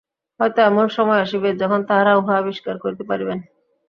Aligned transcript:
হয়তো 0.39 0.59
এমন 0.61 0.85
সময় 0.89 1.21
আসিবে, 1.21 1.49
যখন 1.61 1.79
তাঁহারা 1.87 2.13
উহা 2.17 2.35
আবিষ্কার 2.37 2.75
করিতে 2.83 3.03
পারিবেন। 3.09 3.39